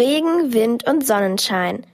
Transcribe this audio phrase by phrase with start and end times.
[0.00, 1.84] Regen, Wind und Sonnenschein.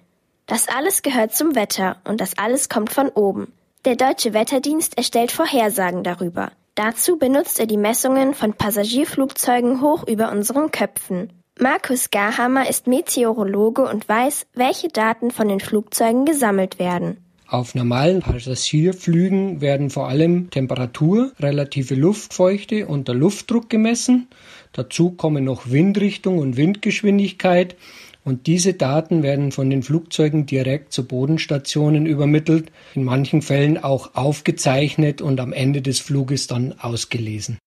[0.47, 3.53] Das alles gehört zum Wetter und das alles kommt von oben.
[3.85, 6.53] Der deutsche Wetterdienst erstellt Vorhersagen darüber.
[6.77, 11.33] Dazu benutzt er die Messungen von Passagierflugzeugen hoch über unseren Köpfen.
[11.59, 17.26] Markus Garhammer ist Meteorologe und weiß, welche Daten von den Flugzeugen gesammelt werden.
[17.49, 24.27] Auf normalen Passagierflügen werden vor allem Temperatur, relative Luftfeuchte und der Luftdruck gemessen.
[24.73, 27.77] Dazu kommen noch Windrichtung und Windgeschwindigkeit.
[28.25, 34.17] Und diese Daten werden von den Flugzeugen direkt zu Bodenstationen übermittelt, in manchen Fällen auch
[34.17, 37.59] aufgezeichnet und am Ende des Fluges dann ausgelesen.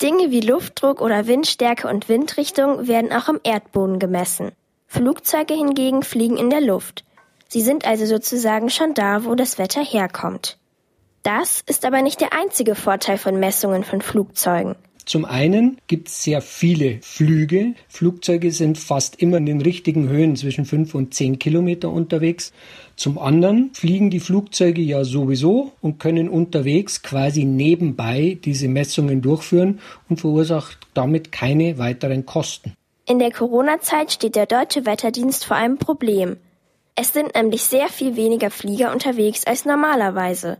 [0.00, 4.52] Dinge wie Luftdruck oder Windstärke und Windrichtung werden auch im Erdboden gemessen.
[4.86, 7.05] Flugzeuge hingegen fliegen in der Luft.
[7.48, 10.58] Sie sind also sozusagen schon da, wo das Wetter herkommt.
[11.22, 14.76] Das ist aber nicht der einzige Vorteil von Messungen von Flugzeugen.
[15.06, 17.74] Zum einen gibt es sehr viele Flüge.
[17.88, 22.52] Flugzeuge sind fast immer in den richtigen Höhen zwischen fünf und zehn Kilometer unterwegs.
[22.96, 29.78] Zum anderen fliegen die Flugzeuge ja sowieso und können unterwegs quasi nebenbei diese Messungen durchführen
[30.08, 32.74] und verursacht damit keine weiteren Kosten.
[33.08, 36.38] In der Corona-Zeit steht der deutsche Wetterdienst vor einem Problem.
[36.98, 40.56] Es sind nämlich sehr viel weniger Flieger unterwegs als normalerweise.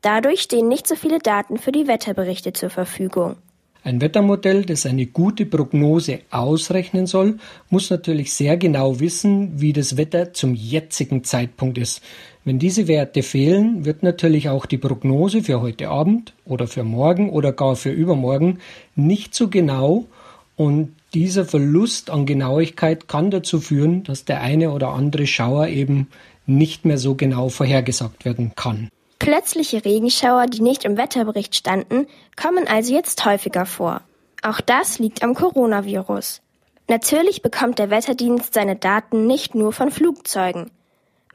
[0.00, 3.36] Dadurch stehen nicht so viele Daten für die Wetterberichte zur Verfügung.
[3.82, 7.36] Ein Wettermodell, das eine gute Prognose ausrechnen soll,
[7.68, 12.02] muss natürlich sehr genau wissen, wie das Wetter zum jetzigen Zeitpunkt ist.
[12.46, 17.28] Wenn diese Werte fehlen, wird natürlich auch die Prognose für heute Abend oder für morgen
[17.28, 18.58] oder gar für übermorgen
[18.96, 20.06] nicht so genau
[20.56, 26.08] und dieser Verlust an Genauigkeit kann dazu führen, dass der eine oder andere Schauer eben
[26.46, 28.88] nicht mehr so genau vorhergesagt werden kann.
[29.18, 34.02] Plötzliche Regenschauer, die nicht im Wetterbericht standen, kommen also jetzt häufiger vor.
[34.42, 36.42] Auch das liegt am Coronavirus.
[36.88, 40.70] Natürlich bekommt der Wetterdienst seine Daten nicht nur von Flugzeugen.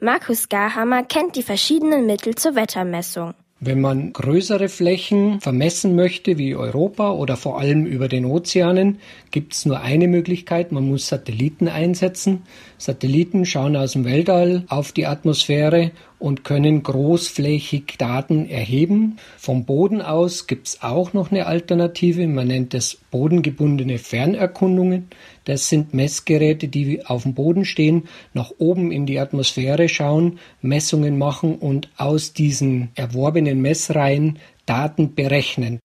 [0.00, 3.34] Markus Garhammer kennt die verschiedenen Mittel zur Wettermessung.
[3.62, 9.52] Wenn man größere Flächen vermessen möchte, wie Europa oder vor allem über den Ozeanen, gibt
[9.52, 12.40] es nur eine Möglichkeit, man muss Satelliten einsetzen.
[12.78, 15.90] Satelliten schauen aus dem Weltall auf die Atmosphäre
[16.20, 19.16] und können großflächig Daten erheben.
[19.38, 25.08] Vom Boden aus gibt es auch noch eine Alternative, man nennt es bodengebundene Fernerkundungen.
[25.44, 28.04] Das sind Messgeräte, die auf dem Boden stehen,
[28.34, 35.78] nach oben in die Atmosphäre schauen, Messungen machen und aus diesen erworbenen Messreihen Daten berechnen.